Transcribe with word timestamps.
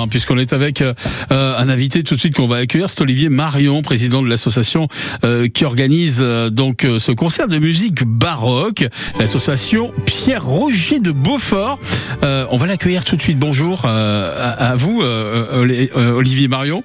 hein, 0.00 0.08
puisqu'on 0.08 0.38
est 0.38 0.52
avec 0.52 0.82
euh, 0.82 0.94
un 1.30 1.68
invité 1.68 2.02
tout 2.02 2.14
de 2.14 2.20
suite 2.20 2.34
qu'on 2.34 2.46
va 2.46 2.56
accueillir, 2.56 2.88
c'est 2.88 3.00
Olivier 3.00 3.28
Marion, 3.28 3.82
président 3.82 4.22
de 4.22 4.28
l'association 4.28 4.88
euh, 5.24 5.48
qui 5.48 5.64
organise 5.64 6.20
euh, 6.22 6.50
donc 6.50 6.86
ce 6.98 7.12
concert 7.12 7.48
de 7.48 7.58
musique 7.58 8.04
baroque, 8.04 8.84
l'association 9.18 9.92
Pierre 10.06 10.44
Roger 10.44 11.00
de 11.00 11.12
Beaufort. 11.12 11.78
on 12.22 12.56
va 12.56 12.66
l'accueillir 12.66 13.04
tout 13.04 13.16
de 13.16 13.22
suite. 13.22 13.38
Bonjour 13.38 13.84
à, 13.84 14.74
vous, 14.76 15.02
Olivier 15.02 16.48
Marion. 16.48 16.82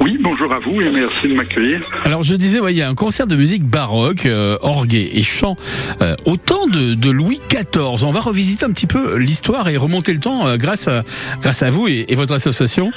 Oui, 0.00 0.18
bonjour 0.20 0.52
à 0.52 0.58
vous 0.58 0.80
et 0.80 0.90
merci 0.90 1.28
de 1.28 1.34
m'accueillir. 1.34 1.80
Alors 2.04 2.22
je 2.22 2.34
disais, 2.34 2.60
a 2.82 2.88
un 2.88 2.94
concert 2.94 3.26
de 3.26 3.36
musique 3.36 3.64
baroque, 3.64 4.26
euh, 4.26 4.56
orgue 4.62 4.94
et 4.94 5.22
chant 5.22 5.56
euh, 6.02 6.14
au 6.26 6.36
temps 6.36 6.66
de, 6.66 7.10
Louis 7.10 7.40
XIV. 7.48 8.04
On 8.04 8.10
va 8.10 8.20
revisiter 8.20 8.64
un 8.64 8.70
petit 8.70 8.86
peu 8.86 9.16
l'histoire 9.16 9.68
et 9.68 9.76
remonter 9.76 10.12
le 10.12 10.20
temps 10.20 10.46
euh, 10.46 10.56
grâce, 10.56 10.88
à, 10.88 11.02
grâce 11.40 11.62
à 11.62 11.70
vous 11.70 11.88
et 11.88 12.14
votre 12.14 12.34
association. 12.34 12.92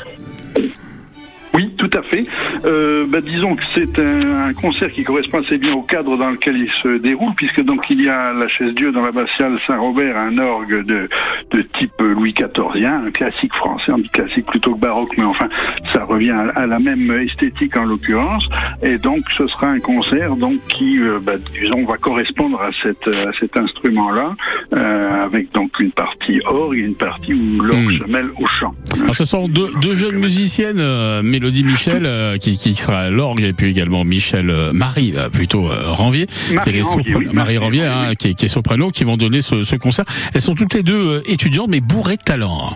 Tout 1.89 1.97
à 1.97 2.03
fait. 2.03 2.25
Euh, 2.65 3.05
bah, 3.07 3.21
disons 3.21 3.55
que 3.55 3.63
c'est 3.73 3.99
un, 3.99 4.53
concert 4.53 4.91
qui 4.91 5.03
correspond 5.03 5.41
assez 5.41 5.57
bien 5.57 5.73
au 5.73 5.81
cadre 5.81 6.17
dans 6.17 6.29
lequel 6.29 6.57
il 6.57 6.69
se 6.83 6.97
déroule, 6.97 7.33
puisque 7.35 7.61
donc 7.61 7.85
il 7.89 8.01
y 8.01 8.09
a 8.09 8.33
la 8.33 8.47
chaise 8.47 8.73
Dieu 8.73 8.91
dans 8.91 9.01
l'abbatiale 9.01 9.59
Saint-Robert, 9.65 10.17
un 10.17 10.37
orgue 10.37 10.85
de, 10.85 11.09
de 11.51 11.61
type 11.77 11.93
Louis 11.99 12.33
XIVien, 12.33 13.03
un 13.05 13.11
classique 13.11 13.53
français, 13.53 13.91
un 13.91 14.01
classique 14.11 14.45
plutôt 14.47 14.75
que 14.75 14.79
baroque, 14.79 15.13
mais 15.17 15.23
enfin 15.23 15.49
ça 15.93 16.03
revient 16.03 16.35
à, 16.55 16.65
la 16.65 16.79
même 16.79 17.11
esthétique 17.11 17.75
en 17.77 17.85
l'occurrence. 17.85 18.47
Et 18.83 18.97
donc 18.97 19.21
ce 19.37 19.47
sera 19.47 19.67
un 19.67 19.79
concert 19.79 20.35
donc 20.35 20.59
qui, 20.67 20.99
euh, 20.99 21.19
bah, 21.21 21.33
disons, 21.59 21.85
va 21.85 21.97
correspondre 21.97 22.61
à, 22.61 22.71
cette, 22.83 23.07
à 23.07 23.31
cet 23.39 23.57
instrument-là, 23.57 24.35
euh, 24.73 25.25
avec 25.25 25.51
donc 25.53 25.79
une 25.79 25.91
partie 25.91 26.41
orgue 26.45 26.77
et 26.77 26.81
une 26.81 26.95
partie 26.95 27.33
où 27.33 27.61
l'orgue 27.61 27.93
hmm. 27.93 27.99
se 27.99 28.11
mêle 28.11 28.29
au 28.39 28.45
chant. 28.45 28.73
Alors, 29.01 29.15
ce 29.15 29.25
sont 29.25 29.47
deux, 29.47 29.69
deux 29.81 29.95
jeunes 29.95 30.17
musiciennes, 30.17 30.79
euh, 30.79 31.21
Mélodie 31.23 31.63
Michel, 31.63 31.78
euh, 31.87 32.37
qui, 32.37 32.57
qui, 32.57 32.75
sera 32.75 32.99
à 32.99 33.09
l'orgue, 33.09 33.41
et 33.41 33.53
puis 33.53 33.69
également 33.69 34.03
Michel 34.03 34.49
euh, 34.49 34.73
Marie, 34.73 35.13
plutôt 35.31 35.69
Ranvier, 35.69 36.27
Marie 36.53 36.71
qui 36.71 36.77
est, 36.77 36.81
Ranvier, 36.81 37.15
Marie 37.33 37.57
Ranvier, 37.57 37.85
hein, 37.85 38.15
qui, 38.17 38.29
est, 38.29 38.47
soprano, 38.47 38.89
qui 38.89 39.03
vont 39.03 39.17
donner 39.17 39.41
ce, 39.41 39.63
ce 39.63 39.75
concert. 39.75 40.05
Elles 40.33 40.41
sont 40.41 40.55
toutes 40.55 40.73
les 40.73 40.83
deux 40.83 41.21
étudiantes, 41.25 41.69
mais 41.69 41.81
bourrées 41.81 42.17
de 42.17 42.23
talent. 42.23 42.75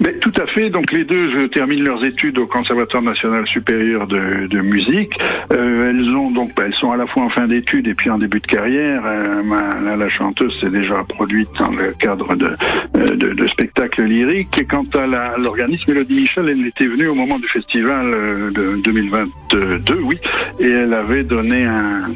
Mais 0.00 0.14
tout 0.14 0.32
à 0.36 0.46
fait. 0.46 0.70
Donc 0.70 0.92
les 0.92 1.04
deux 1.04 1.30
je 1.30 1.46
termine 1.46 1.82
leurs 1.84 2.04
études 2.04 2.38
au 2.38 2.46
Conservatoire 2.46 3.02
national 3.02 3.46
supérieur 3.46 4.06
de, 4.06 4.46
de 4.46 4.60
musique. 4.60 5.18
Euh, 5.52 5.90
elles 5.90 6.08
ont 6.10 6.30
donc, 6.30 6.54
bah, 6.54 6.64
elles 6.66 6.74
sont 6.74 6.92
à 6.92 6.96
la 6.96 7.06
fois 7.06 7.24
en 7.24 7.30
fin 7.30 7.46
d'études 7.46 7.86
et 7.88 7.94
puis 7.94 8.10
en 8.10 8.18
début 8.18 8.40
de 8.40 8.46
carrière. 8.46 9.02
Euh, 9.04 9.96
la 9.96 10.08
chanteuse 10.08 10.54
s'est 10.60 10.70
déjà 10.70 11.04
produite 11.04 11.48
dans 11.58 11.70
le 11.70 11.92
cadre 11.98 12.34
de, 12.34 12.50
euh, 12.96 13.16
de, 13.16 13.32
de 13.32 13.46
spectacles 13.46 14.02
lyriques. 14.02 14.58
Et 14.58 14.64
quant 14.64 14.86
à 14.94 15.06
l'organisme 15.38 15.84
Mélodie 15.88 16.14
Michel, 16.14 16.48
elle 16.48 16.66
était 16.66 16.86
venue 16.86 17.08
au 17.08 17.14
moment 17.14 17.38
du 17.38 17.48
festival 17.48 18.06
euh, 18.12 18.50
de 18.50 18.80
2022, 18.82 20.00
oui, 20.02 20.18
et 20.58 20.68
elle 20.68 20.92
avait 20.92 21.24
donné 21.24 21.64
un, 21.64 22.10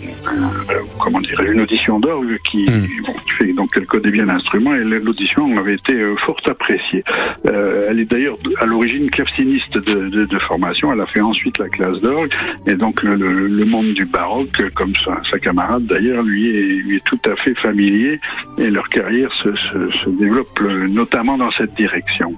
comment 0.98 1.20
dire, 1.20 1.40
une 1.40 1.60
audition 1.60 2.00
d'orgue 2.00 2.38
qui, 2.50 2.64
hmm. 2.64 3.02
bon, 3.06 3.12
qui 3.12 3.30
fait 3.38 3.52
donc 3.52 3.70
elle 3.76 3.86
connaît 3.86 4.10
bien 4.10 4.26
l'instrument 4.26 4.74
et 4.74 4.84
l'audition 4.84 5.56
avait 5.58 5.74
été 5.74 5.94
fort 6.18 6.38
appréciée. 6.46 7.04
Euh, 7.46 7.67
elle 7.88 8.00
est 8.00 8.04
d'ailleurs 8.04 8.38
à 8.60 8.66
l'origine 8.66 9.10
claveciniste 9.10 9.78
de, 9.78 10.38
formation. 10.46 10.92
Elle 10.92 11.00
a 11.00 11.06
fait 11.06 11.20
ensuite 11.20 11.58
la 11.58 11.68
classe 11.68 12.00
d'orgue. 12.00 12.32
Et 12.66 12.74
donc 12.74 13.02
le, 13.02 13.64
monde 13.64 13.92
du 13.94 14.04
baroque, 14.04 14.56
comme 14.74 14.92
sa, 15.04 15.38
camarade 15.38 15.86
d'ailleurs, 15.86 16.22
lui 16.22 16.48
est, 16.48 17.04
tout 17.04 17.20
à 17.26 17.36
fait 17.36 17.54
familier. 17.58 18.20
Et 18.58 18.70
leur 18.70 18.88
carrière 18.88 19.30
se, 19.42 20.10
développe 20.10 20.60
notamment 20.88 21.38
dans 21.38 21.50
cette 21.52 21.74
direction. 21.74 22.34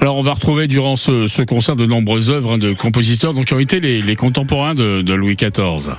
Alors 0.00 0.16
on 0.16 0.22
va 0.22 0.32
retrouver 0.32 0.66
durant 0.66 0.96
ce, 0.96 1.26
ce 1.26 1.42
concert 1.42 1.76
de 1.76 1.86
nombreuses 1.86 2.30
œuvres 2.30 2.54
hein, 2.54 2.58
de 2.58 2.72
compositeurs 2.72 3.34
donc, 3.34 3.46
qui 3.46 3.54
ont 3.54 3.60
été 3.60 3.80
les, 3.80 4.16
contemporains 4.16 4.74
de 4.74 5.14
Louis 5.14 5.36
XIV. 5.36 5.92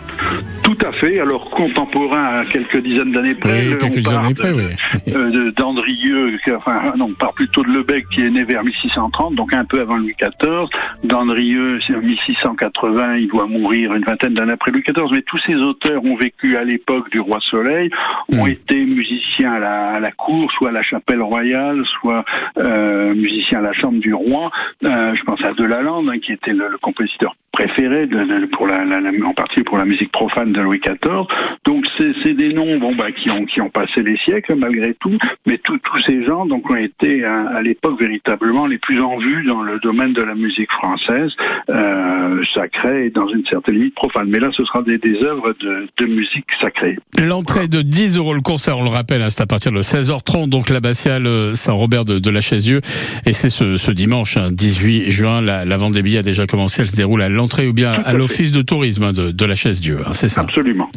Tout 0.73 0.87
à 0.87 0.91
fait. 0.93 1.19
Alors 1.19 1.49
contemporain 1.49 2.39
à 2.39 2.45
quelques 2.45 2.81
dizaines 2.81 3.11
d'années 3.11 3.35
près. 3.35 3.67
Oui, 3.67 3.77
quelques 3.77 4.07
on 4.07 4.17
années 4.17 4.33
près, 4.33 4.51
oui. 4.51 4.63
Euh, 5.09 5.51
D'Andrieux, 5.51 6.39
enfin 6.55 6.93
non, 6.97 7.09
on 7.11 7.13
parle 7.13 7.33
plutôt 7.33 7.63
de 7.63 7.69
Lebec 7.69 8.05
qui 8.11 8.21
est 8.21 8.29
né 8.29 8.43
vers 8.43 8.63
1630, 8.63 9.35
donc 9.35 9.53
un 9.53 9.65
peu 9.65 9.81
avant 9.81 9.97
Louis 9.97 10.15
XIV. 10.19 10.67
D'Andrieux, 11.03 11.79
c'est 11.85 11.95
en 11.95 12.01
1680, 12.01 13.17
il 13.17 13.27
doit 13.27 13.45
mourir 13.45 13.93
une 13.93 14.03
vingtaine 14.03 14.33
d'années 14.33 14.53
après 14.53 14.71
Louis 14.71 14.81
XIV. 14.81 15.11
Mais 15.11 15.21
tous 15.21 15.39
ces 15.45 15.55
auteurs 15.55 16.03
ont 16.03 16.15
vécu 16.15 16.57
à 16.57 16.63
l'époque 16.63 17.11
du 17.11 17.19
roi 17.19 17.39
Soleil, 17.41 17.91
ont 18.31 18.45
hmm. 18.45 18.49
été 18.49 18.85
musiciens 18.85 19.53
à 19.53 19.59
la, 19.59 19.89
à 19.91 19.99
la, 19.99 20.11
cour, 20.11 20.51
soit 20.53 20.69
à 20.69 20.71
la 20.71 20.81
chapelle 20.81 21.21
royale, 21.21 21.83
soit 21.85 22.25
euh, 22.57 23.13
musiciens 23.13 23.59
à 23.59 23.61
la 23.63 23.73
chambre 23.73 23.99
du 23.99 24.13
roi. 24.13 24.49
Euh, 24.83 25.13
je 25.13 25.23
pense 25.23 25.43
à 25.43 25.53
Delalande, 25.53 26.09
hein, 26.09 26.19
qui 26.19 26.31
était 26.31 26.53
le, 26.53 26.67
le 26.69 26.77
compositeur 26.77 27.35
préféré 27.63 28.07
de, 28.07 28.45
pour 28.47 28.67
la, 28.67 28.83
la, 28.83 28.97
en 29.25 29.33
partie 29.33 29.63
pour 29.63 29.77
la 29.77 29.85
musique 29.85 30.11
profane 30.11 30.51
de 30.51 30.59
Louis 30.59 30.79
XIV. 30.79 31.25
Donc 31.65 31.85
c'est 31.97 32.33
des 32.33 32.53
noms 32.53 32.77
bon 32.77 32.93
bah 32.95 33.11
qui 33.11 33.29
ont 33.29 33.45
qui 33.45 33.61
ont 33.61 33.69
passé 33.69 34.03
les 34.03 34.17
siècles 34.17 34.55
malgré 34.55 34.93
tout, 34.95 35.17
mais 35.45 35.57
tous 35.57 35.79
ces 36.05 36.23
gens 36.25 36.45
donc 36.45 36.69
ont 36.69 36.75
été 36.75 37.23
à, 37.23 37.61
l'époque 37.61 37.99
véritablement 37.99 38.67
les 38.67 38.77
plus 38.77 39.01
en 39.01 39.17
vue 39.17 39.45
dans 39.45 39.61
le 39.61 39.79
domaine 39.79 40.13
de 40.13 40.21
la 40.21 40.35
musique 40.35 40.71
française 40.71 41.31
euh, 41.69 42.43
sacrée 42.53 43.05
et 43.05 43.09
dans 43.09 43.27
une 43.27 43.45
certaine 43.45 43.75
limite 43.75 43.95
profane. 43.95 44.27
Mais 44.27 44.39
là 44.39 44.49
ce 44.51 44.65
sera 44.65 44.81
des, 44.81 44.97
des 44.97 45.23
œuvres 45.23 45.53
de, 45.59 45.87
de 45.97 46.05
musique 46.05 46.47
sacrée. 46.59 46.97
L'entrée 47.17 47.67
de 47.67 47.81
10 47.81 48.17
euros 48.17 48.33
le 48.33 48.41
concert, 48.41 48.77
on 48.77 48.83
le 48.83 48.89
rappelle, 48.89 49.21
hein, 49.21 49.29
c'est 49.29 49.41
à 49.41 49.47
partir 49.47 49.71
de 49.71 49.81
16h30 49.81 50.49
donc 50.49 50.69
l'abbatiale 50.69 51.25
euh, 51.27 51.55
Saint-Robert 51.55 52.03
de, 52.03 52.19
de 52.19 52.29
la 52.29 52.41
Chaise-Dieu 52.41 52.81
et 53.25 53.31
c'est 53.31 53.49
ce, 53.49 53.77
ce, 53.77 53.91
dimanche 53.91 54.37
18 54.37 55.03
hein, 55.05 55.09
juin 55.09 55.41
la, 55.41 55.63
la, 55.63 55.77
vente 55.77 55.93
des 55.93 56.01
billets 56.01 56.19
a 56.19 56.23
déjà 56.23 56.45
commencé, 56.45 56.81
elle 56.81 56.89
se 56.89 56.95
déroule 56.95 57.21
à 57.21 57.29
l'entrée 57.29 57.52
ou 57.61 57.73
bien 57.73 57.91
à 57.91 58.13
l'office 58.13 58.51
de 58.51 58.61
tourisme 58.61 59.03
hein, 59.03 59.13
de, 59.13 59.31
de, 59.31 59.45
la 59.45 59.55
Chaise-Dieu, 59.55 59.99
c'est 60.13 60.27
ça. 60.27 60.41
Absolument. 60.41 60.89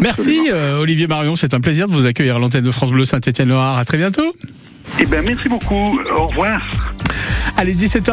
Merci 0.00 0.48
euh, 0.50 0.80
Olivier 0.80 1.06
Marion, 1.06 1.36
c'est 1.36 1.54
un 1.54 1.60
plaisir 1.60 1.88
de 1.88 1.92
vous 1.92 2.06
accueillir 2.06 2.36
à 2.36 2.38
l'antenne 2.38 2.64
de 2.64 2.70
France 2.70 2.90
Bleu 2.90 3.04
Saint-Étienne-Loire. 3.04 3.76
À 3.76 3.84
très 3.84 3.98
bientôt. 3.98 4.34
Eh 5.00 5.06
bien, 5.06 5.22
merci 5.22 5.48
beaucoup. 5.48 5.98
Au 6.16 6.26
revoir. 6.26 6.60
Allez, 7.56 7.74
17h. 7.74 8.12